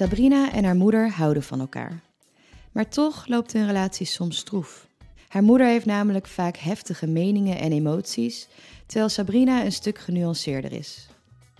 [0.00, 2.00] Sabrina en haar moeder houden van elkaar.
[2.72, 4.86] Maar toch loopt hun relatie soms stroef.
[5.28, 8.48] Haar moeder heeft namelijk vaak heftige meningen en emoties,
[8.86, 11.06] terwijl Sabrina een stuk genuanceerder is.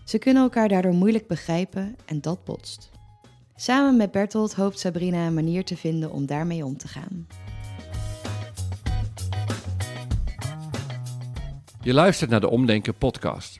[0.05, 2.91] Ze kunnen elkaar daardoor moeilijk begrijpen en dat botst.
[3.57, 7.27] Samen met Bertolt hoopt Sabrina een manier te vinden om daarmee om te gaan.
[11.83, 13.60] Je luistert naar de Omdenken podcast.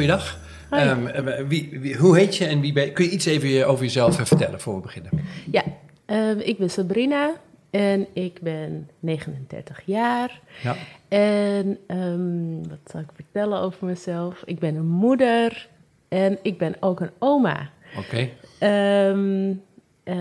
[0.00, 0.38] goeiedag.
[0.70, 2.92] Um, wie, hoe heet je en wie ben je?
[2.92, 5.10] Kun je iets even over jezelf vertellen voor we beginnen?
[5.50, 5.62] Ja,
[6.06, 7.32] ehm, ik ben Sabrina
[7.70, 10.40] en ik ben 39 jaar.
[10.62, 10.76] Ja.
[11.08, 14.42] En um, wat zal ik vertellen over mezelf?
[14.44, 15.68] Ik ben een moeder
[16.08, 17.70] en ik ben ook een oma.
[17.98, 18.28] Oké.
[18.58, 19.08] Okay.
[19.08, 19.62] Um,
[20.04, 20.16] eh,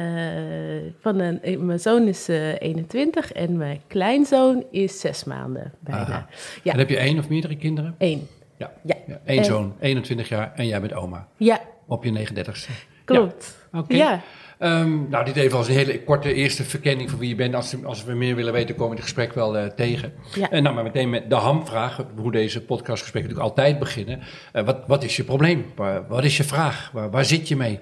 [1.00, 6.28] van eh, mijn zoon is uh, 21 en mijn kleinzoon is 6 maanden bijna.
[6.64, 6.72] Ja.
[6.72, 7.96] En heb je één of meerdere kinderen?
[7.98, 8.28] Eén.
[8.58, 8.72] Ja.
[8.84, 8.96] ja.
[9.10, 9.44] Ja, Eén eh.
[9.44, 11.28] zoon, 21 jaar en jij bent oma.
[11.38, 11.62] Ja.
[11.88, 12.72] Op je 39ste.
[13.06, 13.58] Klopt.
[13.74, 13.96] Oké.
[13.96, 14.22] Ja.
[14.60, 17.56] Ehm, nou, dit even als een hele korte eerste verkenning van wie je bent.
[17.56, 20.14] Als, als we meer willen weten, komen we het gesprek wel eh, tegen.
[20.36, 20.50] Ja.
[20.50, 24.20] En eh, nou, maar meteen met de hamvraag, hoe deze podcastgesprekken natuurlijk altijd beginnen.
[24.52, 25.66] wat, wat is je probleem?
[25.76, 26.90] Waar, wat is je vraag?
[26.94, 27.80] Waar, waar zit je mee?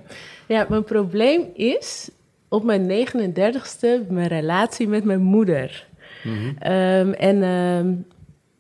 [0.48, 2.10] Ja, mijn probleem is
[2.50, 5.86] op mijn 39ste mijn relatie met mijn moeder.
[6.24, 6.56] Mm
[7.18, 7.92] en ehm,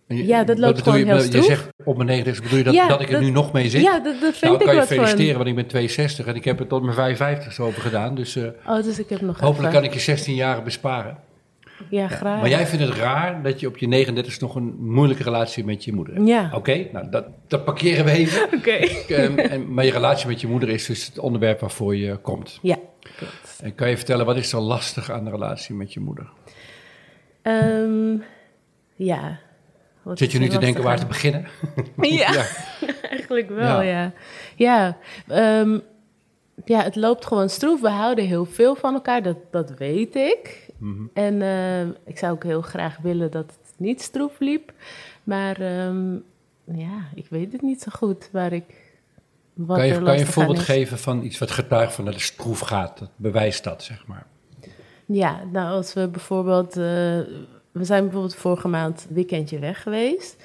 [0.07, 1.35] ja, dat loopt gewoon je, heel stoer.
[1.35, 3.81] Je zegt op mijn 90 bedoel je dat, dat ik er nu nog mee zit?
[3.81, 6.43] Ja, dat, dat vind nou, ik kan je feliciteren, want ik ben 62 en ik
[6.43, 8.15] heb het tot mijn 55 over gedaan.
[8.15, 11.17] Dus, eh, oh, dus ik heb nog Hopelijk kan ik je 16 jaar besparen.
[11.89, 12.39] Ja, graag.
[12.39, 15.83] maar jij vindt het raar dat je op je 39 nog een moeilijke relatie met
[15.85, 16.27] je moeder hebt.
[16.27, 16.49] Ja.
[16.53, 18.43] Oké, nou dat, dat parkeren we even.
[18.57, 18.71] Oké.
[18.71, 22.59] Eh, maar je relatie met je moeder is dus het onderwerp waarvoor je komt.
[22.61, 22.77] Ja,
[23.61, 26.27] En kan je vertellen, wat is zo lastig aan de relatie met je moeder?
[27.41, 28.15] Ehm,
[28.95, 29.39] ja,
[30.13, 31.45] Zit je nu te denken waar te beginnen?
[32.01, 32.45] Ja,
[33.09, 34.13] eigenlijk wel, ja.
[34.55, 35.61] Ja, ja.
[35.61, 35.79] Ehm,
[36.65, 37.81] ja, het loopt gewoon stroef.
[37.81, 40.67] We houden heel veel van elkaar, dat, dat weet ik.
[40.77, 41.01] Mhm.
[41.13, 44.71] En eh, ik zou ook heel graag willen dat het niet stroef liep.
[45.23, 46.13] Maar ehm,
[46.63, 48.63] ja, ik weet het niet zo goed waar ik...
[49.53, 52.23] Wat kan je, kan je een voorbeeld geven van iets wat getuigt van dat het
[52.23, 52.99] stroef gaat?
[52.99, 54.25] Dat bewijst dat, zeg maar.
[55.05, 56.77] Ja, nou als we bijvoorbeeld...
[56.77, 57.19] Eh,
[57.77, 60.35] we zijn bijvoorbeeld vorige maand weekendje weg geweest.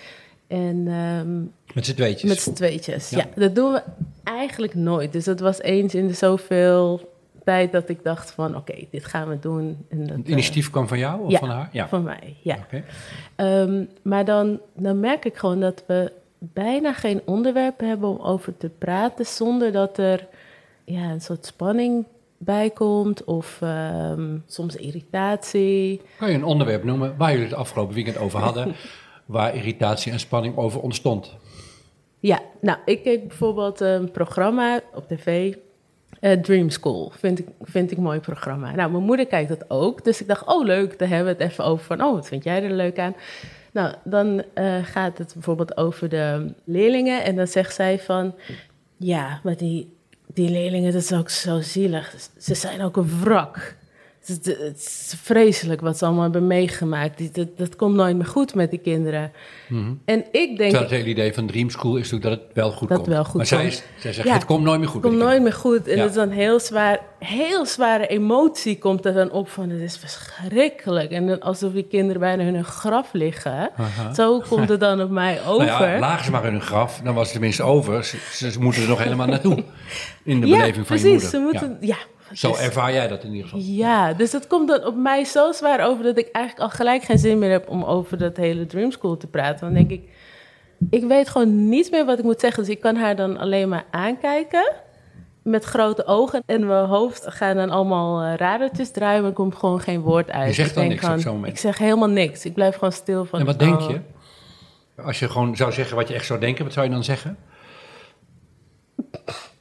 [0.46, 1.40] En, ehm,
[1.74, 2.30] met z'n tweetjes?
[2.30, 3.24] Met z'n tweetjes, ja.
[3.34, 3.82] Dat doen we
[4.24, 5.12] eigenlijk nooit.
[5.12, 7.10] Dus dat was eens in de zoveel
[7.44, 8.56] tijd dat ik dacht van...
[8.56, 9.76] oké, dit gaan we doen.
[9.88, 11.68] En dat, het eh, initiatief kwam van jou of van haar?
[11.72, 12.58] Ja, van mij, ja.
[13.36, 18.56] Ehm, maar dan, dan merk ik gewoon dat we bijna geen onderwerpen hebben om over
[18.56, 19.26] te praten...
[19.26, 20.26] zonder dat er
[20.84, 22.04] ja, een soort spanning
[22.44, 26.00] bij komt of ehm, soms irritatie.
[26.18, 28.74] Kan je een onderwerp noemen waar jullie het afgelopen weekend over hadden,
[29.26, 31.34] waar irritatie en spanning over ontstond?
[32.18, 35.54] Ja, nou, ik keek bijvoorbeeld een programma op tv,
[36.20, 37.12] eh, Dream School.
[37.18, 38.74] Vind ik, vind ik een mooi programma.
[38.74, 41.52] Nou, mijn moeder kijkt dat ook, dus ik dacht, oh leuk, daar hebben we het
[41.52, 43.14] even over van, oh, wat vind jij er leuk aan?
[43.72, 48.34] Nou, dan eh, gaat het bijvoorbeeld over de leerlingen en dan zegt zij van,
[48.96, 49.96] ja, maar die
[50.34, 52.14] die leerlingen, dat is ook zo zielig.
[52.38, 53.76] Ze zijn ook een wrak.
[54.26, 57.34] Het is, vreselijk wat ze allemaal hebben meegemaakt.
[57.56, 59.32] dat, komt nooit meer goed met die kinderen.
[59.68, 59.92] Mhm.
[60.04, 60.72] En ik denk.
[60.72, 63.08] Dat het hele idee van Dream School is natuurlijk dat het wel goed dat komt.
[63.10, 63.72] Wel goed maar komt.
[63.74, 65.02] Zij, zij zegt: het komt nooit meer goed.
[65.02, 65.82] Het komt nooit meer goed.
[65.88, 69.70] En het dat is dan heel zwaar, heel zware emotie komt er dan op van:
[69.70, 71.10] het is verschrikkelijk.
[71.10, 73.70] En alsof die kinderen bijna in hun graf liggen.
[74.14, 75.66] Zo komt het dan op mij over.
[75.66, 78.04] Nou ja, lagen ze maar in hun graf, dan was het tenminste over.
[78.32, 79.64] Ze, moeten er nog helemaal naartoe
[80.24, 81.28] in de beleving van precies, je moeder.
[81.30, 81.96] Ze moeten, ja,
[82.32, 83.60] zo dus- ervaar jij dat in ieder geval.
[83.64, 87.02] Ja, dus dat komt dan op mij zo zwaar over dat ik eigenlijk al gelijk
[87.02, 89.60] geen zin meer heb om over dat hele Dream School te praten.
[89.60, 90.08] Dan denk ik,
[90.90, 92.62] ik weet gewoon niet meer wat ik moet zeggen.
[92.64, 94.72] Dus ik kan haar dan alleen maar aankijken
[95.42, 96.42] met grote ogen.
[96.46, 99.24] En mijn hoofd gaan dan allemaal eh, radertjes draaien.
[99.24, 100.48] Er komt gewoon geen woord uit.
[100.48, 101.52] Je zegt dan niks gewoon, op zo'n moment?
[101.52, 102.44] Ik zeg helemaal niks.
[102.44, 103.40] Ik blijf gewoon stil van...
[103.40, 103.90] En wat denk oh.
[103.90, 104.00] je?
[105.02, 107.38] Als je gewoon zou zeggen wat je echt zou denken, wat zou je dan zeggen?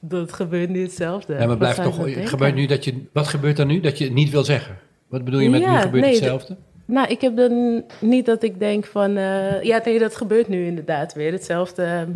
[0.01, 1.33] dat gebeurt nu hetzelfde.
[1.33, 4.03] Ja, maar blijft toch, nou gebeurt nu dat je, wat gebeurt er nu dat je
[4.03, 4.77] het niet wil zeggen?
[5.09, 6.57] Wat bedoel je met nu gebeurt nee, hetzelfde?
[6.85, 9.17] Nou, ik heb dan niet dat ik denk van...
[9.17, 11.31] Eh, ja, nee, dat gebeurt nu inderdaad weer.
[11.31, 12.07] Hetzelfde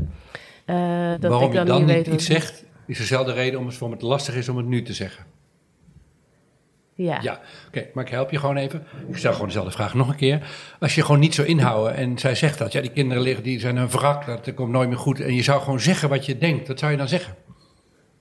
[0.65, 3.65] eh, dat Waarom ik dan, je dan niet, je iets zegt, is dezelfde reden om
[3.67, 5.23] het, me het lastig is om het nu te zeggen.
[6.95, 7.19] Ja.
[7.21, 8.83] Ja, oké, maar ik help je gewoon even.
[9.09, 10.49] Ik stel gewoon dezelfde vraag nog een keer.
[10.79, 13.59] Als je gewoon niet zou inhouden en zij zegt dat, ja, die kinderen liggen, die
[13.59, 15.19] zijn een wrak, dat komt nooit meer goed.
[15.19, 17.35] En je zou gewoon zeggen wat je denkt, wat zou je dan zeggen?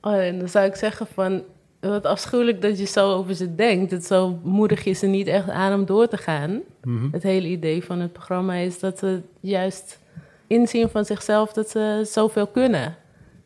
[0.06, 1.42] Oh, en dan zou ik zeggen van,
[1.80, 3.90] wat afschuwelijk dat je zo over ze denkt.
[3.90, 6.60] Het zo moedig je ze niet echt aan om door te gaan.
[6.82, 7.08] Mhm.
[7.12, 9.98] Het hele idee van het programma is dat ze juist
[10.46, 12.96] inzien van zichzelf dat ze zoveel kunnen.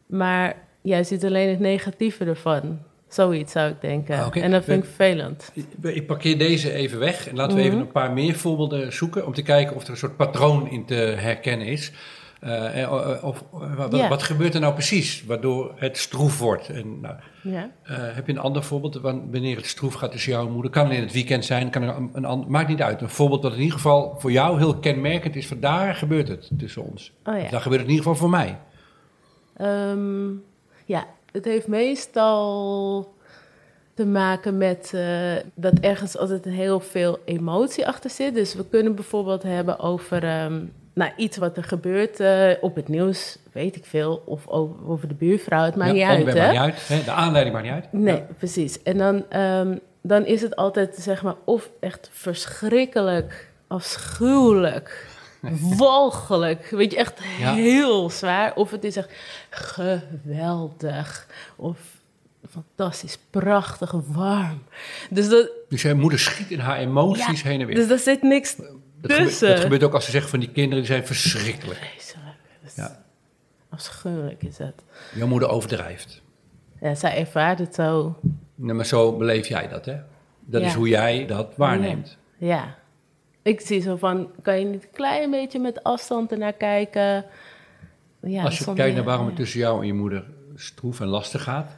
[0.06, 2.78] Maar jij ziet alleen het negatieve ervan.
[3.08, 4.18] Zoiets zou ik denken.
[4.18, 5.52] Ah, en dat vind ik vervelend.
[5.82, 7.70] Ik parkeer deze even weg en laten we mhm.
[7.72, 10.84] even een paar meer voorbeelden zoeken om te kijken of er een soort patroon in
[10.84, 11.92] te herkennen is.
[12.40, 13.44] Eh, eh, oh, eh, of,
[14.08, 16.68] wat, gebeurt er nou precies waardoor het stroef wordt?
[16.70, 17.70] En, nou, ja.
[17.90, 19.00] heb je een ander voorbeeld?
[19.00, 20.70] Wanneer het stroef gaat tussen jou en moeder?
[20.70, 23.00] Kan in het weekend zijn, kan een, maakt niet uit.
[23.00, 25.46] Een voorbeeld dat in ieder geval voor jou heel kenmerkend is.
[25.46, 27.12] Van daar gebeurt het tussen ons.
[27.24, 28.58] Oh, gebeurt het in ieder geval voor mij.
[29.56, 30.28] Ehm,
[30.84, 33.14] ja, het heeft meestal
[33.94, 34.92] te maken met
[35.54, 38.34] dat ergens altijd heel veel emotie achter zit.
[38.34, 40.60] Dus we kunnen bijvoorbeeld hebben over ehm,
[40.98, 45.08] naar iets wat er gebeurt eh, op het nieuws, weet ik veel, of over, over
[45.08, 46.18] de buurvrouw, het maakt niet oh, uit.
[46.34, 46.50] Hè?
[46.50, 47.04] niet uit hè?
[47.04, 47.92] De aanleiding maakt niet uit.
[47.92, 48.82] Nee, precies.
[48.82, 55.06] En dan, ehm, dan is het altijd, zeg maar, of echt verschrikkelijk, afschuwelijk,
[55.78, 58.54] walgelijk, weet je, echt heel zwaar.
[58.56, 59.10] Of het is echt
[59.50, 61.78] geweldig, of
[62.50, 64.62] fantastisch, prachtig, warm.
[65.10, 67.76] Dus, dat, dus jij moeder schiet in haar emoties heen en weer.
[67.76, 68.56] Dus er zit niks
[69.00, 71.78] het dus, gebeurt, eh, gebeurt ook als ze zeggen van die kinderen, die zijn verschrikkelijk.
[71.80, 72.36] Vreselijk.
[72.64, 72.98] is ja.
[73.68, 74.72] Afschuwelijk is dat.
[75.14, 76.22] Je moeder overdrijft.
[76.80, 78.18] Ja, zij ervaart het zo.
[78.54, 79.96] maar zo beleef jij dat, hè?
[80.46, 82.16] Dat is hoe jij dat waarneemt.
[82.38, 82.76] Ja.
[83.42, 87.24] Ik zie zo van, kan je niet een klein beetje met afstand ernaar kijken?
[88.20, 90.24] Ja, Als je kijkt naar waarom het tussen jou en je moeder
[90.54, 91.76] stroef en lastig gaat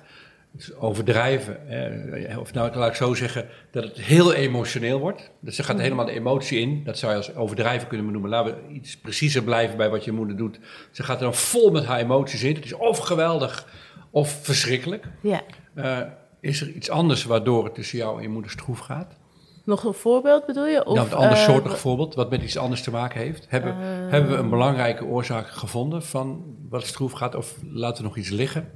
[0.78, 1.56] overdrijven.
[1.66, 2.38] Hè.
[2.38, 5.30] Of nou, laat ik zo zeggen, dat het heel emotioneel wordt.
[5.40, 5.82] Dus ze gaat mm.
[5.82, 6.84] helemaal de emotie in.
[6.84, 8.30] Dat zou je als overdrijven kunnen benoemen.
[8.30, 10.58] Laten we iets preciezer blijven bij wat je moeder doet.
[10.90, 12.54] Ze gaat er dan vol met haar emoties in.
[12.54, 13.66] Het is of geweldig,
[14.10, 15.06] of verschrikkelijk.
[15.22, 15.40] Ja.
[15.74, 15.98] Eh,
[16.40, 19.18] is er iets anders waardoor het tussen jou en je moeder stroef gaat?
[19.64, 20.76] Nog een voorbeeld bedoel je?
[20.84, 23.46] Nou, of, een ander eh, soortig voorbeeld, wat met iets anders te maken heeft.
[23.48, 23.74] Hebben,
[24.08, 24.50] hebben we een eh.
[24.50, 27.34] belangrijke oorzaak gevonden van wat stroef gaat?
[27.34, 28.70] Of laten we nog iets liggen?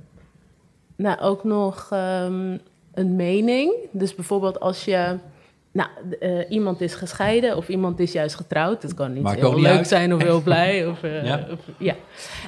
[0.97, 2.57] nou, ook nog ehm,
[2.95, 3.75] een mening.
[3.93, 5.17] Dus bijvoorbeeld als je
[5.73, 5.89] nou,
[6.21, 8.83] eh, iemand is gescheiden of iemand is juist getrouwd.
[8.83, 10.87] Dat kan niet heel leuk zijn of heel blij.
[10.87, 11.47] Of, eh, ja.
[11.51, 11.95] Of, ja.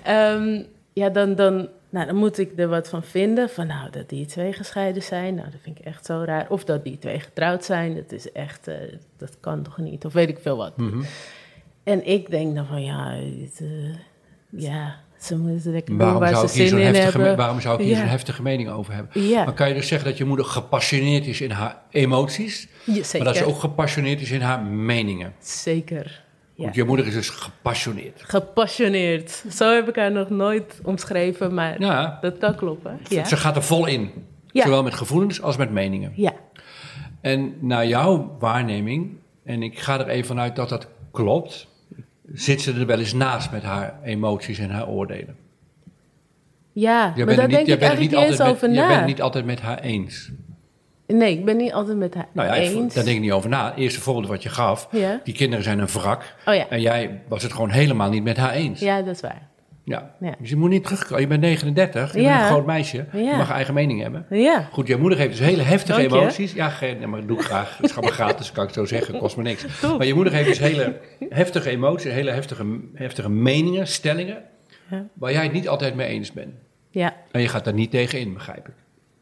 [0.04, 0.62] Ehm,
[0.93, 3.48] ja, dan, dan, nou, dan moet ik er wat van vinden.
[3.48, 5.34] Van nou, dat die twee gescheiden zijn.
[5.34, 6.46] Nou, dat vind ik echt zo raar.
[6.49, 7.94] Of dat die twee getrouwd zijn.
[7.94, 8.75] Dat is echt, eh,
[9.19, 10.04] dat kan toch niet?
[10.04, 10.76] Of weet ik veel wat.
[10.76, 11.02] Mhm.
[11.82, 13.14] En ik denk dan van ja,
[14.50, 15.58] ja waarom
[17.60, 19.30] zou ik hier zo'n heftige mening over hebben?
[19.34, 22.68] Maar kan je dus zeggen dat je moeder gepassioneerd is in haar emoties...
[22.86, 25.34] maar dat ze ook gepassioneerd is in haar meningen?
[25.40, 26.24] Zeker,
[26.56, 28.22] Want je moeder is dus gepassioneerd.
[28.24, 29.44] Gepassioneerd.
[29.50, 32.98] Zo heb ik haar nog nooit omschreven, maar dat kan kloppen.
[33.26, 34.10] Ze gaat er vol in.
[34.52, 36.12] Zowel met gevoelens als met meningen.
[36.16, 36.32] Ja.
[37.20, 41.66] En naar jouw waarneming, en ik ga er even vanuit dat dat klopt
[42.41, 45.37] zit ze er wel eens naast met haar emoties en haar oordelen.
[46.73, 48.83] Ja, maar daar denk ik niet eens over met, na.
[48.88, 50.31] Je bent niet altijd met haar eens.
[51.07, 52.95] Nee, ik ben niet altijd met haar nou ja, eens.
[52.95, 53.75] Daar denk ik niet over na.
[53.76, 54.88] eerste voorbeeld wat je gaf,
[55.25, 56.35] die kinderen zijn een wrak.
[56.47, 56.69] Oh ja.
[56.69, 58.81] En jij was het gewoon helemaal niet met haar eens.
[58.81, 59.49] Ja, dat is waar.
[59.88, 60.11] Ja.
[60.38, 61.21] Dus je moet niet terugkomen.
[61.21, 63.05] Je bent 39, je bent een groot meisje.
[63.12, 64.26] Je mag eigen mening hebben.
[64.31, 64.69] Ja.
[64.73, 66.52] Goed, je moeder heeft dus hele heftige emoties.
[66.52, 67.78] Ja, nee, maar doe ik graag.
[67.81, 69.19] Het gaat maar gratis, kan ik zo zeggen.
[69.19, 69.64] Kost me niks.
[69.99, 74.43] Maar je moeder heeft dus hele heftige emoties, hele heftige, heftige meningen, stellingen.
[75.14, 76.55] Waar jij het niet altijd mee eens bent.
[76.90, 77.16] Ja.
[77.31, 78.75] En je gaat daar niet tegen in, begrijp ik.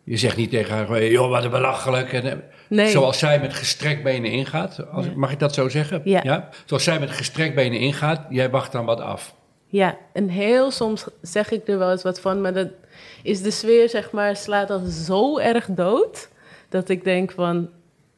[0.04, 2.12] Je zegt niet tegen haar, joh, wat een belachelijk.
[2.12, 2.36] En, eh,
[2.68, 2.88] nee.
[2.88, 4.86] Zoals zij met gestrekt benen ingaat.
[4.92, 6.00] Als, mag ik dat zo zeggen?
[6.04, 6.48] Ja.
[6.64, 9.34] Zoals zij met gestrekt benen ingaat, jij wacht dan wat af.
[9.74, 12.68] Ja, en heel soms zeg ik er wel eens wat van, maar dat
[13.22, 16.28] is de sfeer, zeg maar, slaat dan zo erg dood
[16.68, 17.70] dat ik denk van,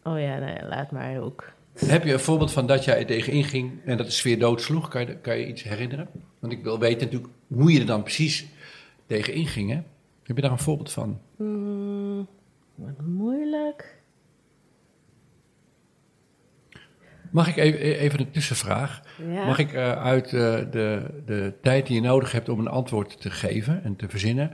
[0.03, 1.45] oh ja, laat maar ook.
[1.75, 4.89] Heb je een voorbeeld van dat jij er tegenin ging en dat de sfeer doodsloeg?
[4.89, 6.09] Kan je, kan je iets herinneren?
[6.39, 8.47] Want ik wil weten natuurlijk hoe je er dan precies
[9.07, 9.71] tegenin ging.
[10.23, 11.21] Heb je daar een voorbeeld van?
[11.37, 12.27] Hmm,
[12.75, 13.96] wat moeilijk.
[17.37, 19.01] Mag ik even, e-, even een tussenvraag?
[19.47, 20.31] Mag ik eh, uit eh,
[20.71, 24.53] de, de tijd die je nodig hebt om een antwoord te geven en te verzinnen,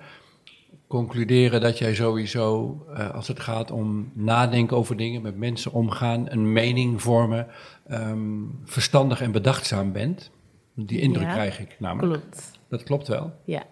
[0.86, 6.30] concluderen dat jij sowieso, eh, als het gaat om nadenken over dingen, met mensen omgaan,
[6.30, 7.46] een mening vormen,
[7.86, 8.28] ehm,
[8.64, 10.30] verstandig en bedachtzaam bent?
[10.74, 12.20] Die indruk krijg ik namelijk.
[12.22, 12.50] Klopt.
[12.68, 13.32] Dat klopt wel.
[13.44, 13.62] Ja.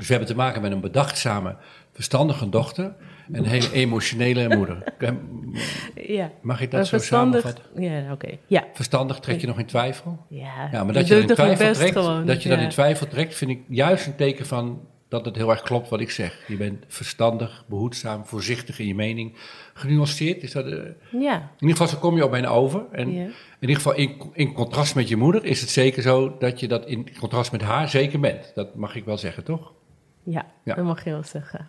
[0.00, 1.54] Dus we hebben te maken met een bedachtzame,
[1.92, 2.84] verstandige dochter
[3.32, 4.84] en een hele emotionele moeder.
[5.94, 6.30] ja.
[6.42, 7.64] Mag ik dat zo samenvatten?
[7.82, 8.28] Ja, oké.
[8.46, 8.64] Ja.
[8.74, 10.26] Verstandig trek je nog in twijfel?
[10.28, 12.56] Ja, ja maar dat je, in twijfel trekt, dat je ja.
[12.58, 16.00] in twijfel trekt, vind ik juist een teken van dat het heel erg klopt wat
[16.00, 16.44] ik zeg.
[16.46, 19.36] Je bent verstandig, behoedzaam, voorzichtig in je mening.
[19.74, 20.64] Genuanceerd is dat.
[20.66, 20.72] Eh,
[21.12, 21.34] ja.
[21.36, 22.82] In ieder geval, zo kom je op mij over.
[22.92, 23.94] En in ieder geval,
[24.32, 27.62] in contrast met je moeder, is het zeker zo dat je dat in contrast met
[27.62, 28.52] haar zeker bent.
[28.54, 29.72] Dat mag ik wel zeggen, toch?
[30.24, 31.68] Ja, dat mag je wel zeggen.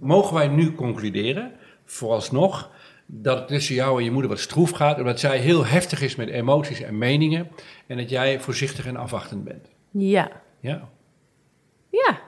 [0.00, 1.52] Mogen wij nu concluderen,
[1.84, 2.70] vooralsnog,
[3.06, 6.16] dat het tussen jou en je moeder wat stroef gaat, omdat zij heel heftig is
[6.16, 7.48] met emoties en meningen
[7.86, 9.70] en dat jij voorzichtig en afwachtend bent?
[9.90, 10.30] Ja.
[10.60, 10.88] Ja.
[11.90, 12.20] Ja.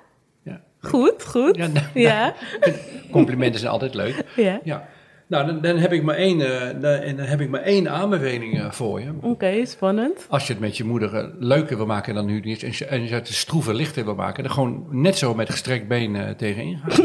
[0.43, 0.63] ja.
[0.79, 1.57] Goed, goed.
[1.57, 2.35] Ja, nou, ja.
[2.61, 2.73] Nou,
[3.11, 4.25] complimenten zijn altijd leuk.
[4.37, 4.61] Ja.
[4.65, 4.89] ja.
[5.29, 8.59] Nou, dan, dan, heb ik maar één, eh, dan, dan heb ik maar één aanbeveling
[8.59, 9.11] eh, voor je.
[9.21, 10.27] Oké, spannend.
[10.29, 12.85] Als je het met je moeder eh, leuker wil maken dan nu is en, je,
[12.85, 16.91] en het stroeve lichter wil maken, dan gewoon net zo met gestrekt been tegenin gaan.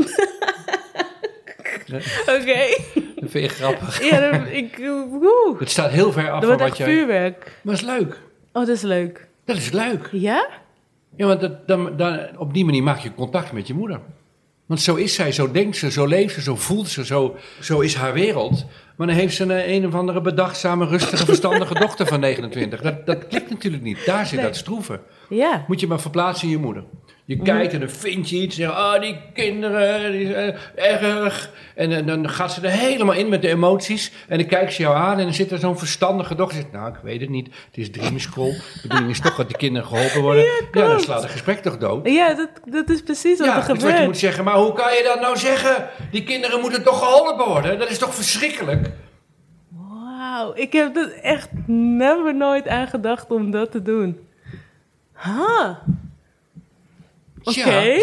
[2.39, 2.75] Oké.
[3.15, 4.09] Dat vind je grappig.
[4.09, 4.77] Ja, dat, ik,
[5.59, 6.83] Het staat heel ver af van wat je.
[6.83, 7.59] Dat vuurwerk.
[7.61, 8.13] Maar het is leuk.
[8.53, 9.27] Oh, dat is leuk.
[9.45, 10.09] Dat is leuk.
[10.11, 10.47] Ja?
[11.15, 13.99] Ja, want dat, dan, dan, op die manier maak je contact met je moeder.
[14.71, 17.79] Want zo is zij, zo denkt ze, zo leeft ze, zo voelt ze, zo, zo
[17.79, 18.65] is haar wereld.
[18.95, 22.81] Maar dan heeft ze een, een of andere bedachtzame, rustige, verstandige dochter van 29.
[22.81, 24.05] Dat, dat klikt natuurlijk niet.
[24.05, 24.99] Daar zit dat stroeven.
[25.29, 25.63] Ja.
[25.67, 26.83] Moet je maar verplaatsen in je moeder.
[27.25, 27.43] Je mhm.
[27.45, 28.57] kijkt en dan vind je iets.
[28.57, 31.49] En oh, die kinderen, die zijn erg.
[31.75, 34.11] En, eh, dan gaat ze er helemaal in met de emoties.
[34.27, 36.59] En dan kijkt ze jou aan en dan zit er zo'n verstandige dochter.
[36.61, 37.47] Zegt, nou, ik weet het niet.
[37.47, 38.51] Het is dreamschool.
[38.51, 40.43] De bedoeling is toch dat de kinderen geholpen worden.
[40.71, 42.07] Ja, dan slaat het gesprek toch dood.
[42.09, 43.81] Ja, dat, dat is precies wat er gebeurt.
[43.91, 44.43] Ja, je moet zeggen.
[44.43, 45.89] Maar hoe kan je dat nou zeggen?
[46.11, 47.79] Die kinderen moeten toch geholpen worden?
[47.79, 48.89] Dat is toch verschrikkelijk?
[49.69, 54.19] Wauw, ik heb er echt never nooit aan gedacht om dat te doen.
[55.13, 55.81] Ha!
[57.43, 57.63] Oké,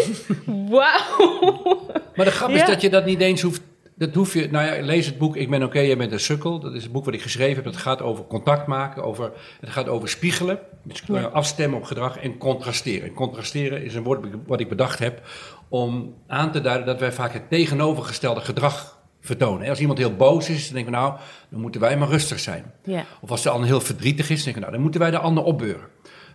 [0.69, 1.87] wauw.
[2.15, 3.61] Maar de grap is dat je dat niet eens hoeft
[3.95, 6.19] dat hoef je, nou ja, lees het boek Ik ben oké, okay, jij bent een
[6.19, 6.59] sukkel.
[6.59, 7.63] Dat is het boek wat ik geschreven heb.
[7.63, 12.37] Dat gaat over contact maken, over, het gaat over spiegelen, dus afstemmen op gedrag en
[12.37, 13.13] contrasteren.
[13.13, 15.21] contrasteren is een woord wat ik bedacht heb
[15.69, 19.69] om aan te duiden dat wij vaak het tegenovergestelde gedrag vertonen.
[19.69, 21.15] Als iemand heel boos is, dan denken we nou,
[21.49, 22.73] dan moeten wij maar rustig zijn.
[22.83, 23.05] Ja.
[23.21, 25.43] Of als de ander heel verdrietig is, dan denken nou, dan moeten wij de ander
[25.43, 25.87] opbeuren.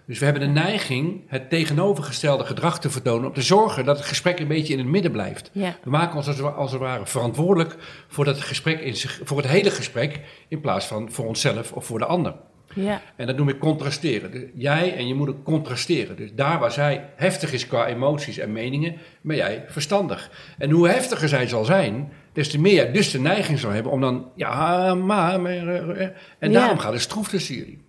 [0.06, 3.28] Dus we hebben de neiging het tegenovergestelde gedrag te vertonen.
[3.28, 5.50] om te zorgen dat het gesprek een beetje in het midden blijft.
[5.54, 7.76] We maken ons als het ware verantwoordelijk
[8.08, 8.94] voor, dat gesprek in
[9.24, 10.20] voor het hele gesprek.
[10.48, 12.34] in plaats van voor onszelf of voor de ander.
[12.74, 13.02] Ja.
[13.16, 14.30] En dat noem ik contrasteren.
[14.30, 16.16] Dus jij en je moeder contrasteren.
[16.16, 20.30] Dus daar waar zij heftig is qua emoties en meningen, ben jij verstandig.
[20.58, 23.92] En hoe heftiger zij zal zijn, des te meer jij dus de neiging zal hebben
[23.92, 25.44] om dan, ja, maar.
[25.44, 26.08] Eh, eh, eh.
[26.38, 27.83] en daarom gaat het stroef tussen jullie.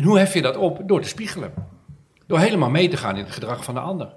[0.00, 0.80] En hoe hef je dat op?
[0.86, 1.52] Door te spiegelen.
[2.26, 4.14] Door helemaal mee te gaan in het gedrag van de ander.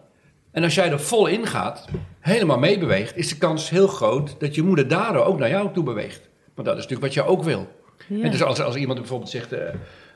[0.52, 1.88] En als jij er vol in gaat,
[2.20, 5.84] helemaal meebeweegt, is de kans heel groot dat je moeder daardoor ook naar jou toe
[5.84, 6.30] beweegt.
[6.56, 7.68] Want dat is natuurlijk wat je ook wil.
[8.22, 9.60] En dus als, als iemand bijvoorbeeld zegt, eh,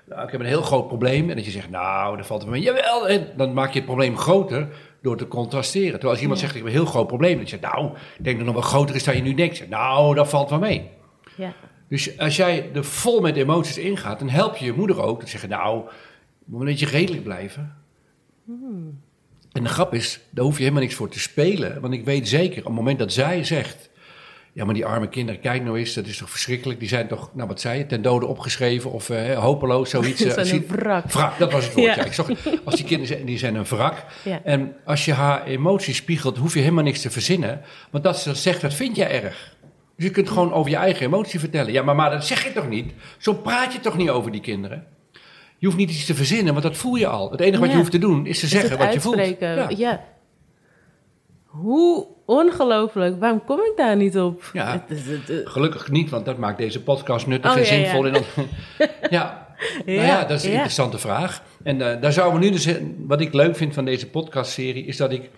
[0.09, 1.29] nou, ik heb een heel groot probleem.
[1.29, 2.62] En dat je zegt, nou, dat valt het mee.
[2.62, 4.67] Jawel, dan maak je het probleem groter
[5.01, 5.91] door te contrasteren.
[5.91, 7.38] Terwijl als iemand zegt, ik heb een heel groot probleem.
[7.38, 7.86] Dan zeg je, nou,
[8.17, 9.57] ik denk dat het nog wel groter is dan je nu denkt.
[9.57, 10.89] zeg, Nou, dat valt wel mee.
[11.36, 11.53] Ja.
[11.88, 15.20] Dus als jij er vol met emoties ingaat, dan help je je moeder ook.
[15.20, 15.82] Dan zeg je, nou,
[16.46, 17.75] moet een beetje redelijk blijven.
[18.46, 19.00] Hmm.
[19.51, 21.82] En de grap is, daar hoef je helemaal niks voor te spelen.
[21.82, 23.89] Want ik weet zeker, op het moment dat zij zegt...
[24.53, 26.79] Ja, maar die arme kinderen, kijk nou eens, dat is toch verschrikkelijk.
[26.79, 30.22] Die zijn toch, nou wat zei je, ten dode opgeschreven of eh, hopeloos, zoiets.
[30.24, 31.12] Eh, ze een wrak.
[31.12, 31.38] wrak.
[31.39, 32.03] dat was het woord, ja.
[32.06, 32.29] Ik zag,
[32.63, 34.03] als die kinderen zijn, die zijn een wrak.
[34.44, 37.62] En als je haar emoties spiegelt, hoef je helemaal niks te verzinnen.
[37.89, 39.56] Want dat ze dat zegt, dat vind jij erg.
[39.98, 41.72] Dus je kunt gewoon over je eigen emotie vertellen.
[41.74, 42.92] Ja, maar, dat zeg je toch niet?
[43.18, 44.86] Zo praat je toch niet over die kinderen?
[45.58, 47.32] Je hoeft niet iets te verzinnen, want dat voel je al.
[47.32, 49.39] Het enige wat je hoeft te doen is te zeggen wat je voelt.
[49.39, 49.70] Ja.
[49.75, 50.04] ja.
[51.46, 53.20] Hoe ongelooflijk.
[53.20, 54.50] Waarom kom ik daar niet op?
[54.54, 54.74] Eh,
[55.44, 58.08] Gelukkig niet, want dat maakt deze podcast nuttig oh, en zinvol.
[58.08, 58.20] Ja.
[59.10, 59.46] ja.
[59.86, 61.42] Nou ja, dat is een interessante vraag.
[61.63, 62.68] En uh, daar zouden we nu dus...
[63.08, 65.30] Wat ik leuk vind van deze podcastserie is dat ik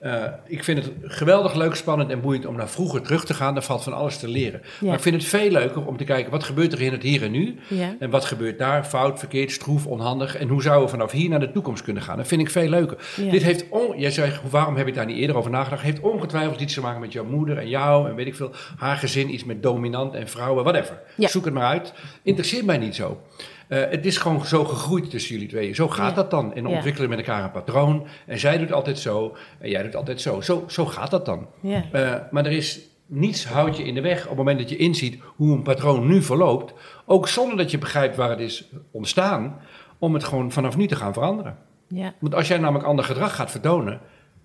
[0.00, 3.54] eh, ik vind het geweldig leuk, spannend en boeiend om naar vroeger terug te gaan.
[3.54, 4.60] Daar valt van alles te leren.
[4.80, 7.22] Maar ik vind het veel leuker om te kijken wat gebeurt er in het hier
[7.22, 7.56] en nu.
[7.98, 8.84] En wat gebeurt daar?
[8.84, 10.36] Fout, verkeerd, stroef, onhandig.
[10.36, 12.16] En hoe zouden we vanaf hier naar de toekomst kunnen gaan?
[12.16, 12.96] Dat vind ik veel leuker.
[13.30, 13.64] Dit heeft,
[13.96, 15.82] jij zegt, waarom heb ik daar niet eerder over nagedacht?
[15.82, 18.50] Heeft ongetwijfeld iets te maken met jouw moeder en jou en weet ik veel.
[18.76, 21.00] Haar gezin, iets met dominant en vrouwen, whatever.
[21.16, 21.92] Zoek het maar uit.
[22.22, 23.20] Interesseert mij niet zo.
[23.68, 25.74] Eh, het is gewoon zo gegroeid tussen jullie tweeën.
[25.74, 26.54] Zo gaat dat dan.
[26.54, 28.06] En ontwikkelen met elkaar een patroon.
[28.26, 30.40] En zij doet altijd zo en jij doet altijd zo.
[30.40, 31.46] Zo, zo gaat dat dan.
[31.62, 34.76] Eh, maar er is niets houdt je in de weg op het moment dat je
[34.76, 36.74] inziet hoe een patroon nu verloopt,
[37.06, 39.58] ook zonder dat je begrijpt waar het is ontstaan,
[39.98, 41.56] om het gewoon vanaf nu te gaan veranderen.
[41.88, 42.14] Ja.
[42.18, 44.00] Want als jij namelijk ander gedrag gaat vertonen,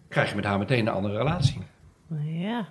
[0.10, 1.60] krijg je met haar meteen een andere relatie.
[2.25, 2.68] Ja.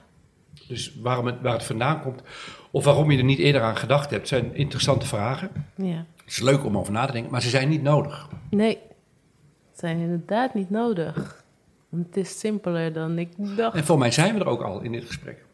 [0.69, 2.23] Dus waarom het, waar het vandaan komt,
[2.71, 5.51] of waarom je er niet eerder aan gedacht hebt, zijn interessante vragen.
[5.77, 8.29] Ja is leuk om over na te denken, maar ze zijn niet nodig.
[8.51, 8.79] Nee,
[9.73, 11.45] ze zijn inderdaad niet nodig.
[11.89, 13.77] Want het is simpeler dan ik dacht.
[13.77, 15.45] En voor mij zijn we er ook al in dit gesprek.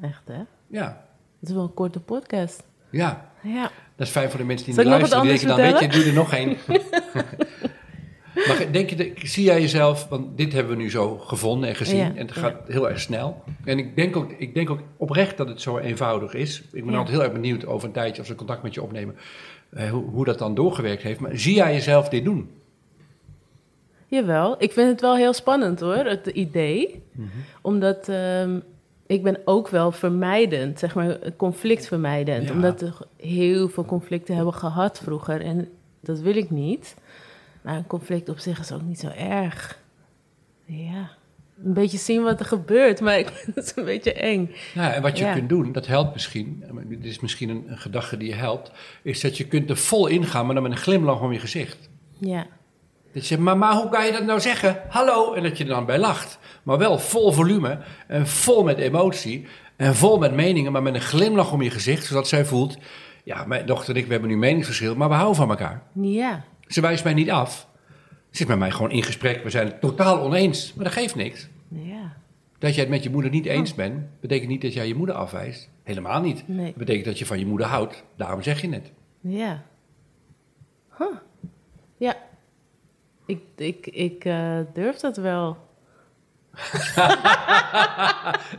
[0.00, 0.42] Echt, hè?
[0.66, 1.06] Ja.
[1.40, 2.62] Het is wel een korte podcast.
[2.90, 3.30] Ja.
[3.42, 3.62] ja.
[3.96, 5.20] Dat is fijn voor de mensen die naar luisteren.
[5.22, 6.56] Die denken dan, weet je, doe er nog één.
[8.48, 12.16] maar denk je, zie jij jezelf, want dit hebben we nu zo gevonden en gezien.
[12.16, 13.44] en het gaat heel erg snel.
[13.64, 16.60] En ik denk, ook, ik denk ook oprecht dat het zo eenvoudig is.
[16.72, 16.96] Ik ben ja.
[16.98, 19.14] altijd heel erg benieuwd over een tijdje als we contact met je opnemen
[19.72, 21.20] hoe, hoe dat dan doorgewerkt heeft.
[21.20, 22.50] Maar zie jij jezelf dit doen?
[24.06, 27.02] Jawel, ik vind het wel heel spannend hoor, het idee.
[27.12, 27.26] Mhm.
[27.60, 28.58] Omdat ehm,
[29.06, 32.48] ik ben ook wel vermijdend, zeg maar, conflictvermijdend.
[32.48, 32.52] Ja.
[32.54, 35.68] Omdat we heel veel conflicten hebben gehad vroeger en
[36.00, 36.96] dat wil ik niet.
[37.62, 39.78] Maar een conflict op zich is ook niet zo erg.
[40.64, 41.10] Ja
[41.64, 44.50] een beetje zien wat er gebeurt, maar ik vind het een beetje eng.
[44.74, 48.28] Ja, en wat je kunt doen, dat helpt misschien, dit is misschien een, gedachte die
[48.28, 48.70] je helpt,
[49.02, 51.38] is dat je kunt er vol in gaan, maar dan met een glimlach om je
[51.38, 51.88] gezicht.
[52.18, 52.46] Ja.
[53.12, 54.82] Dat je zegt, mama, hoe kan je dat nou zeggen?
[54.88, 55.32] Hallo!
[55.32, 56.38] En dat je er dan bij lacht.
[56.62, 59.46] Maar wel vol volume en vol met emotie
[59.76, 62.76] en vol met meningen, maar met een glimlach om je gezicht, zodat zij voelt,
[63.24, 65.82] ja, mijn dochter en ik, we hebben nu meningsverschil, maar we houden van elkaar.
[66.00, 66.44] Ja.
[66.66, 67.67] Ze wijst mij niet af
[68.38, 69.42] zit met mij gewoon in gesprek.
[69.42, 71.48] We zijn het totaal oneens, maar dat geeft niks.
[71.68, 72.16] Ja.
[72.58, 75.14] Dat jij het met je moeder niet eens bent, betekent niet dat jij je moeder
[75.14, 75.70] afwijst.
[75.82, 76.48] Helemaal niet.
[76.48, 76.64] Nee.
[76.64, 78.04] Dat betekent dat je van je moeder houdt.
[78.16, 78.92] Daarom zeg je het.
[79.20, 79.62] Ja.
[80.98, 81.06] Huh.
[81.96, 82.16] Ja.
[83.26, 85.56] Ik, ik, ik uh, durf dat wel.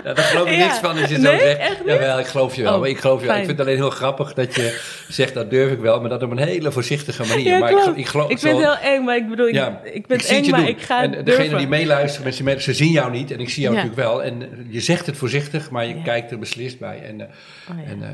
[0.04, 1.80] ja daar geloof ik niks van als je zo zegt.
[1.86, 2.72] Jawel, ik geloof je wel.
[2.72, 3.36] maar oh, ik, geloof je wel.
[3.38, 6.24] ik vind het alleen heel grappig dat je zegt dat durf ik wel, maar dat
[6.24, 7.60] op een hele voorzichtige manier.
[7.60, 8.48] maar ik, ik, geloof, ik zo...
[8.50, 11.02] vind het heel eng, maar ik bedoel, ik, ik ben eng, maar ik ga.
[11.02, 12.42] En degene die meeluistert.
[12.44, 14.24] mensen, ze zien jou niet en ik zie jou natuurlijk wel.
[14.24, 17.02] En eh, je zegt het voorzichtig, maar je kijkt er beslist bij.
[17.04, 17.28] En, eh,
[17.72, 18.10] oh, en, eh,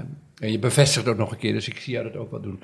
[0.46, 2.62] en, je bevestigt ook nog een keer, dus ik zie jou dat ook wel doen.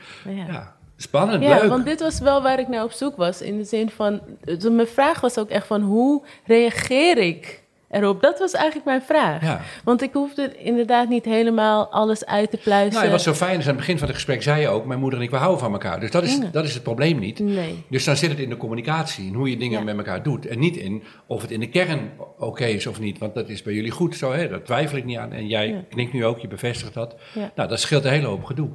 [0.47, 0.75] ja.
[1.01, 3.41] Spannend, ja, want dit was wel waar ik naar op zoek was.
[3.41, 8.21] In de zin van, dus mijn vraag was ook echt van, hoe reageer ik erop?
[8.21, 9.59] Dat was eigenlijk mijn vraag.
[9.83, 12.99] Want ik hoefde inderdaad niet helemaal alles uit te pluizen.
[12.99, 14.85] Nou, was zo fijn dus aan het begin van het gesprek zei je ook...
[14.85, 15.99] mijn moeder en ik, we houden van elkaar.
[15.99, 17.39] Dus dat is, dat is het probleem niet.
[17.39, 17.83] Nee.
[17.89, 20.47] Dus dan zit het in de communicatie, in hoe je dingen met elkaar doet.
[20.47, 23.17] En niet in of het in de kern oké is of niet.
[23.17, 24.49] Want dat is bij jullie goed zo, hè?
[24.49, 25.31] daar twijfel ik niet aan.
[25.31, 27.15] En jij knikt nu ook, je bevestigt dat.
[27.55, 28.69] Nou, dat scheelt een hele hoop gedoe.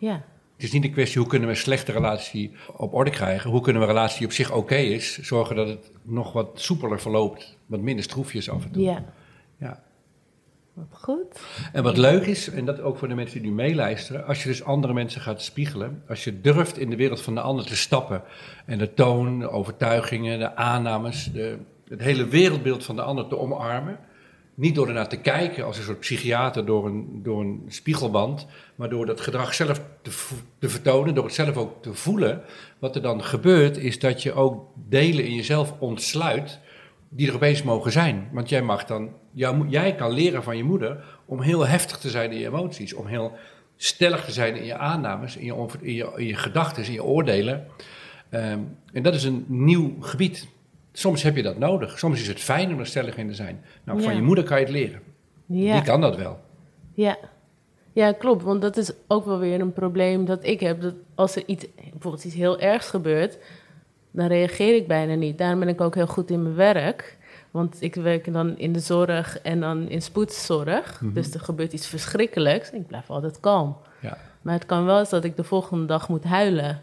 [0.00, 0.22] Ja,
[0.58, 3.50] het is niet een kwestie hoe kunnen we een slechte relatie op orde krijgen.
[3.50, 6.48] Hoe kunnen we een relatie die op zich oké is, zorgen dat het nog wat
[6.54, 7.56] soepeler verloopt.
[7.66, 8.82] Wat minder stroefjes af en toe.
[8.82, 9.04] Ja.
[9.58, 9.82] ja.
[10.90, 11.40] Goed.
[11.72, 14.48] En wat leuk is, en dat ook voor de mensen die nu meeluisteren, als je
[14.48, 17.76] dus andere mensen gaat spiegelen, als je durft in de wereld van de ander te
[17.76, 18.22] stappen
[18.66, 23.38] en de toon, de overtuigingen, de aannames, de, het hele wereldbeeld van de ander te
[23.38, 23.98] omarmen,
[24.58, 28.88] niet door ernaar te kijken als een soort psychiater door een, door een spiegelband, maar
[28.88, 30.10] door dat gedrag zelf te,
[30.68, 32.42] vertonen, door het zelf ook te voelen.
[32.78, 36.58] Wat er dan gebeurt, is dat je ook delen in jezelf ontsluit
[37.08, 38.28] die er opeens mogen zijn.
[38.32, 39.08] Want jij mag dan,
[39.68, 43.06] jij kan leren van je moeder om heel heftig te zijn in je emoties, om
[43.06, 43.32] heel
[43.76, 47.04] stellig te zijn in je aannames, in je, in je, in je gedachten, in je
[47.04, 47.66] oordelen.
[48.30, 48.58] Ehm,
[48.92, 50.48] en dat is een nieuw gebied.
[50.98, 51.98] Soms heb je dat nodig.
[51.98, 53.64] Soms is het fijn om er stellig in te zijn.
[53.84, 55.00] Nou, van je moeder kan je het leren.
[55.46, 55.72] Ja.
[55.74, 56.40] Die kan dat wel.
[56.94, 57.16] Ja.
[57.92, 58.42] ja, klopt.
[58.42, 60.80] Want dat is ook wel weer een probleem dat ik heb.
[60.80, 63.38] Dat als er iets, bijvoorbeeld iets heel ergs gebeurt,
[64.10, 65.38] dan reageer ik bijna niet.
[65.38, 67.18] Daarom ben ik ook heel goed in mijn werk.
[67.50, 71.00] Want ik werk dan in de zorg en dan in spoedzorg.
[71.00, 71.12] Mhm.
[71.12, 72.70] Dus er gebeurt iets verschrikkelijks.
[72.70, 73.76] En ik blijf altijd kalm.
[74.00, 74.18] Ja.
[74.42, 76.82] Maar het kan wel eens dat ik de volgende dag moet huilen.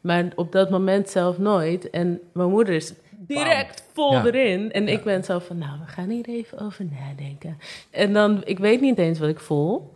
[0.00, 1.90] Maar op dat moment zelf nooit.
[1.90, 2.92] En mijn moeder is
[3.26, 4.72] direct vol erin.
[4.72, 7.58] En ik ben zo van, nou, we gaan hier even over nadenken.
[7.90, 9.94] En dan, ik weet niet eens wat ik voel.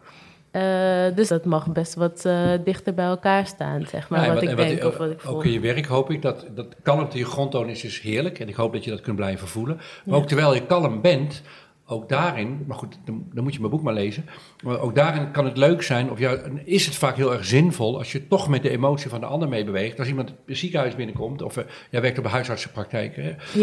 [0.50, 4.56] Eh, dus dat mag best wat eh, dichter bij elkaar staan, zeg maar, wat, ik
[4.56, 5.34] denk of wat ik voel.
[5.34, 8.38] Ook in je werk hoop ik, dat, dat kalmte, je grondtoon is is heerlijk.
[8.38, 9.80] En ik hoop dat je dat kunt blijven voelen.
[10.04, 11.42] Maar ook terwijl je kalm bent,
[11.88, 14.24] ook daarin, maar goed, dan, moet je mijn boek maar lezen.
[14.64, 17.98] Maar ook daarin kan het leuk zijn, of ja, is het vaak heel erg zinvol
[17.98, 19.98] als je toch met de emotie van de ander beweegt.
[19.98, 23.16] Als iemand het ziekenhuis binnenkomt, of uh, jij werkt op een huisartsenpraktijk.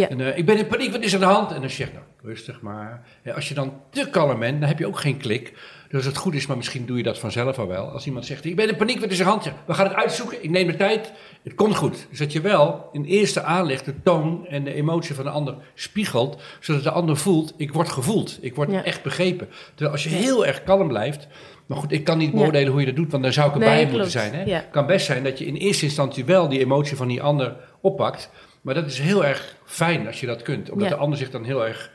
[0.10, 1.52] En eh, ik ben in paniek, wat is er aan de hand?
[1.52, 3.06] En dan zeg je, nou, rustig maar.
[3.36, 5.54] als je dan te kalm bent, dan heb je ook geen klik.
[5.94, 7.86] Dus als het goed is, maar misschien doe je dat vanzelf al wel.
[7.86, 9.52] Als iemand zegt, ik ben in paniek, wat is er handje?
[9.66, 11.12] We gaan het uitzoeken, ik neem de tijd,
[11.44, 12.08] het komt goed.
[12.10, 15.56] Dus dat je wel in eerste aanleg de toon en de emotie van de ander
[15.74, 19.48] spiegelt, zodat de ander voelt, ik word gevoeld, ik word echt begrepen.
[19.76, 21.28] Terwijl als je heel erg kalm blijft,
[21.66, 23.88] maar goed, ik kan niet beoordelen hoe je dat doet, want daar zou ik erbij
[23.90, 24.34] moeten zijn.
[24.50, 27.56] Het kan best zijn dat je in eerste instantie wel die emotie van die ander
[27.82, 28.30] oppakt.
[28.62, 30.70] Maar dat is heel erg fijn als je dat kunt.
[30.70, 31.92] Omdat de ander zich dan heel erg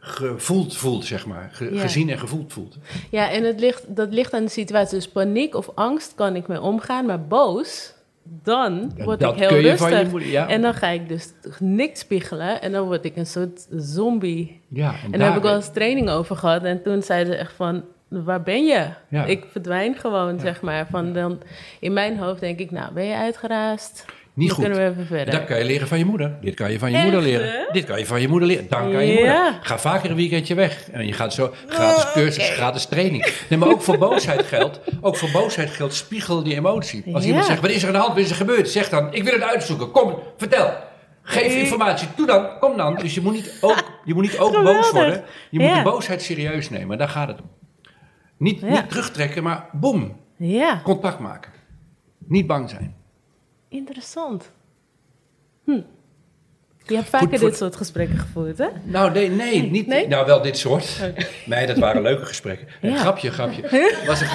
[0.00, 1.50] gevoeld voelt, zeg maar.
[1.52, 2.76] Gezien en gevoeld voelt.
[3.10, 4.94] Ja, en het ligt, dat ligt aan de situatie.
[4.96, 7.92] Dus paniek of angst kan ik mee omgaan, maar boos,
[8.42, 10.30] dan ja, word ik heel rustig.
[10.48, 14.60] En dan ga ik dus niks spiegelen en dan word ik een soort zombie.
[14.68, 17.52] Ja, en, daar heb ik wel eens training over gehad en toen zeiden ze echt
[17.52, 17.82] van...
[18.08, 18.86] Waar ben je?
[19.26, 20.86] Ik verdwijn gewoon, zeg maar.
[20.90, 21.38] Van dan,
[21.80, 24.04] in mijn hoofd denk ik, nou, ben je uitgeraasd?
[24.48, 25.30] Dan kunnen we verder.
[25.34, 26.34] Dat kan je leren van je moeder.
[26.40, 27.68] Dit kan je van je moeder leren.
[27.72, 28.66] Dit kan je van je moeder leren.
[28.68, 29.58] Dan kan je moeder.
[29.62, 30.90] Ga vaker een weekendje weg.
[30.90, 33.26] En je gaat zo gratis oh, cursus, gratis training.
[33.58, 34.80] maar ook voor boosheid geldt.
[35.00, 37.14] Ook voor boosheid geldt spiegel die emotie.
[37.14, 38.14] Als iemand zegt, wat is er aan de hand?
[38.14, 38.68] Wat is er gebeurd?
[38.68, 39.90] Zeg dan, ik wil het uitzoeken.
[39.90, 40.70] Kom, vertel.
[41.22, 42.08] Geef informatie.
[42.16, 42.58] Doe dan.
[42.58, 42.94] Kom dan.
[42.96, 45.24] Dus je moet niet ook, ah, je moet niet ook boos worden.
[45.50, 46.98] Je moet de boosheid serieus nemen.
[46.98, 47.50] Daar gaat het om.
[48.38, 50.16] Niet, niet terugtrekken, maar boem.
[50.36, 50.80] Ja.
[50.84, 51.52] Contact maken.
[52.28, 52.98] Niet bang zijn
[53.70, 54.50] interessant.
[55.64, 55.80] Hm.
[56.86, 58.66] Je hebt vaker dit soort gesprekken gevoerd, hè?
[58.84, 61.00] Nou, nee, nee, niet, nou wel dit soort.
[61.46, 62.68] Nee, dat waren leuke gesprekken.
[62.80, 62.96] Ja.
[62.96, 63.62] Grapje, grapje.
[64.06, 64.28] Was het,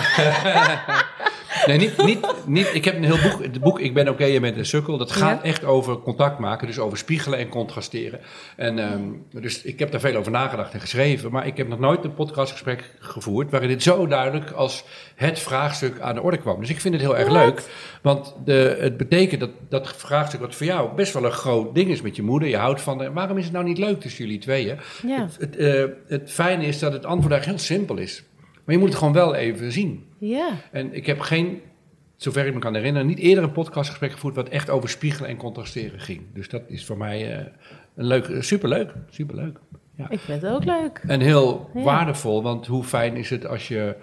[1.65, 4.31] Nee, niet, niet, niet, ik heb een heel boek, het boek Ik ben oké, okay,
[4.31, 4.97] je bent een sukkel.
[4.97, 8.19] Dat gaat echt over contact maken, dus over spiegelen en contrasteren.
[8.55, 9.01] En, ehm,
[9.41, 12.13] dus ik heb daar veel over nagedacht en geschreven, maar ik heb nog nooit een
[12.13, 14.83] podcastgesprek gevoerd waarin dit zo duidelijk als
[15.15, 16.59] het vraagstuk aan de orde kwam.
[16.59, 17.61] Dus ik vind het heel erg leuk,
[18.01, 21.89] want de, het betekent dat dat vraagstuk wat voor jou best wel een groot ding
[21.91, 24.39] is met je moeder, je houdt van, waarom is het nou niet leuk tussen jullie
[24.39, 24.77] tweeën?
[25.07, 25.21] Ja.
[25.21, 28.23] Het, het, eh, het fijne is dat het antwoord daar heel simpel is.
[28.65, 30.05] Maar je moet het gewoon wel even zien.
[30.17, 30.49] Ja.
[30.71, 31.61] En ik heb geen,
[32.15, 35.37] zover ik me kan herinneren, niet eerder een podcastgesprek gevoerd wat echt over spiegelen en
[35.37, 36.21] contrasteren ging.
[36.33, 37.45] Dus dat is voor mij eh,
[37.95, 39.59] een leuk, superleuk, superleuk.
[39.95, 40.09] Ja.
[40.09, 41.01] Ik vind het ook leuk.
[41.07, 43.95] En heel waardevol, want hoe fijn is het als je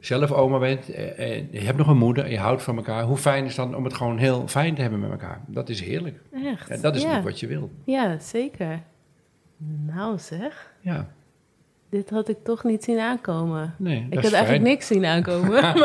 [0.00, 3.02] zelf oma bent, eh, en je hebt nog een moeder en je houdt van elkaar.
[3.04, 5.44] Hoe fijn is het dan om het gewoon heel fijn te hebben met elkaar?
[5.46, 6.20] Dat is heerlijk.
[6.44, 6.70] Echt.
[6.70, 7.22] En dat is ja.
[7.22, 7.70] wat je wil.
[7.84, 8.80] Ja, zeker.
[9.86, 10.72] Nou zeg.
[10.80, 11.10] Ja
[11.92, 13.74] dit had ik toch niet zien aankomen.
[13.78, 15.50] Nee, ik had eigenlijk niks zien aankomen.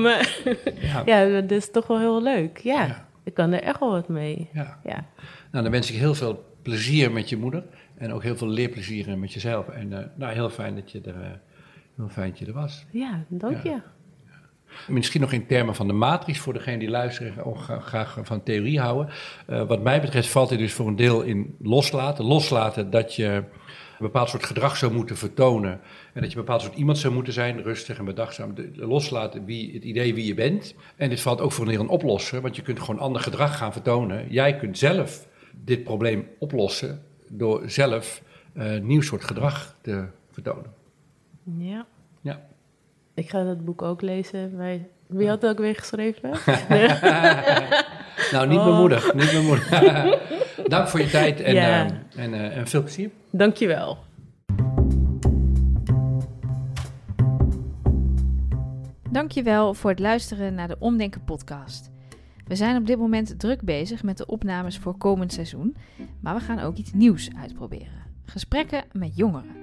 [0.00, 0.38] maar,
[0.80, 1.00] ja.
[1.04, 1.40] ja.
[1.40, 2.58] dat is toch wel heel leuk.
[2.58, 4.48] Ja, ik kan er echt wel wat mee.
[4.52, 4.78] Ja.
[4.84, 5.04] ja.
[5.50, 7.62] Nou, dan wens ik heel veel plezier met je moeder.
[7.96, 9.68] En ook heel veel leerplezier eh, met jezelf.
[9.68, 11.26] En eh, nou, heel fijn dat je er, eh,
[11.96, 12.84] heel fijn dat je er was.
[12.90, 13.76] Ja, dank je.
[14.88, 18.80] Misschien nog in termen van de matrix, voor degene die luisteren of graag van theorie
[18.80, 19.12] houden.
[19.46, 22.24] wat mij betreft valt dit dus voor een deel in loslaten.
[22.24, 23.42] Loslaten dat je
[23.98, 25.80] een bepaald soort gedrag zou moeten vertonen.
[26.12, 28.54] En dat je een bepaald soort iemand zou moeten zijn, rustig en bedachtzaam.
[28.74, 30.74] Loslaten wie, het idee wie je bent.
[30.96, 33.56] En dit valt ook voor een heel een oplosser, want je kunt gewoon ander gedrag
[33.58, 34.26] gaan vertonen.
[34.30, 35.28] Jij kunt zelf
[35.64, 38.22] dit probleem oplossen door zelf
[38.54, 40.72] een eh, nieuw soort gedrag te vertonen.
[41.58, 41.86] Ja.
[42.20, 42.40] ja.
[43.14, 44.56] Ik ga dat boek ook lezen.
[44.56, 46.30] Wij wie had het ook weer geschreven?
[48.32, 48.78] nou, niet oh.
[48.78, 49.10] moeder.
[49.14, 49.32] Niet
[50.68, 51.86] Dank voor je tijd en, ja.
[51.86, 51.90] uh,
[52.22, 53.10] en, uh, en veel plezier.
[53.30, 53.98] Dankjewel.
[59.10, 61.90] Dankjewel voor het luisteren naar de Omdenken podcast.
[62.46, 65.76] We zijn op dit moment druk bezig met de opnames voor komend seizoen,
[66.20, 68.02] maar we gaan ook iets nieuws uitproberen.
[68.24, 69.62] Gesprekken met jongeren.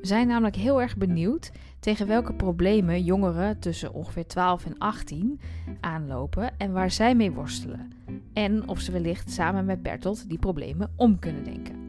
[0.00, 5.40] We zijn namelijk heel erg benieuwd tegen welke problemen jongeren tussen ongeveer 12 en 18
[5.80, 7.92] aanlopen en waar zij mee worstelen
[8.32, 11.80] en of ze wellicht samen met Bertolt die problemen om kunnen denken.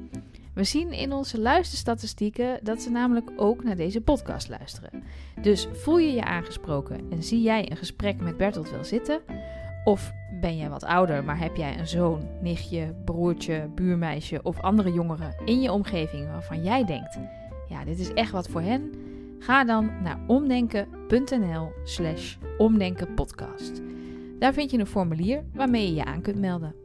[0.54, 5.04] We zien in onze luisterstatistieken dat ze namelijk ook naar deze podcast luisteren.
[5.42, 9.20] Dus voel je je aangesproken en zie jij een gesprek met Bertolt wel zitten?
[9.84, 14.92] Of ben jij wat ouder, maar heb jij een zoon, nichtje, broertje, buurmeisje of andere
[14.92, 17.18] jongeren in je omgeving waarvan jij denkt:
[17.70, 18.92] ja, dit is echt wat voor hen?
[19.40, 23.82] Ga dan naar omdenken.nl/slash omdenkenpodcast.
[24.44, 26.76] Daar vind je een formulier waarmee je je aan kunt melden.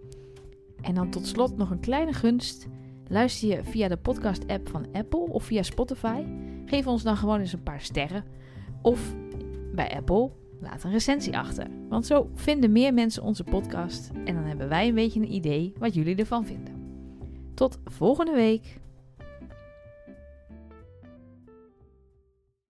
[0.81, 2.67] En dan tot slot nog een kleine gunst.
[3.09, 6.23] Luister je via de podcast-app van Apple of via Spotify?
[6.67, 8.25] Geef ons dan gewoon eens een paar sterren.
[8.83, 9.15] Of
[9.75, 11.67] bij Apple, laat een recensie achter.
[11.89, 15.73] Want zo vinden meer mensen onze podcast en dan hebben wij een beetje een idee
[15.79, 16.75] wat jullie ervan vinden.
[17.55, 18.87] Tot volgende week!